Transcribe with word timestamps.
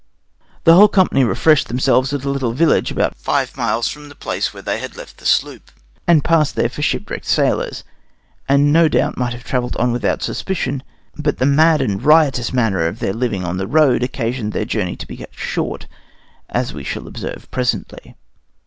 The 0.63 0.73
whole 0.73 0.87
company 0.87 1.23
refreshed 1.23 1.67
themselves 1.67 2.11
at 2.11 2.23
a 2.25 2.29
little 2.31 2.53
village 2.53 2.89
about 2.89 3.13
five 3.13 3.55
miles 3.55 3.87
from 3.87 4.09
the 4.09 4.15
place 4.15 4.51
where 4.51 4.63
they 4.63 4.81
left 4.87 5.17
the 5.17 5.27
sloop, 5.27 5.69
and 6.07 6.23
passed 6.23 6.55
there 6.55 6.69
for 6.69 6.81
shipwrecked 6.81 7.27
sailors, 7.27 7.83
and 8.49 8.73
no 8.73 8.87
doubt 8.87 9.15
might 9.15 9.33
have 9.33 9.43
travelled 9.43 9.75
on 9.75 9.91
without 9.91 10.23
suspicion, 10.23 10.81
but 11.15 11.37
the 11.37 11.45
mad 11.45 11.81
and 11.81 12.01
riotous 12.01 12.51
manner 12.51 12.87
of 12.87 12.97
their 12.97 13.13
living 13.13 13.43
on 13.45 13.57
the 13.57 13.67
road 13.67 14.01
occasioned 14.01 14.53
their 14.53 14.65
journey 14.65 14.95
to 14.95 15.05
be 15.07 15.17
cut 15.17 15.35
short, 15.35 15.85
as 16.49 16.73
we 16.73 16.83
shall 16.83 17.05
observe 17.07 17.47
presently. 17.51 18.15